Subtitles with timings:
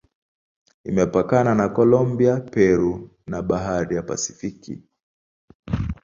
[0.89, 4.81] Imepakana na Kolombia, Peru na Bahari ya Pasifiki.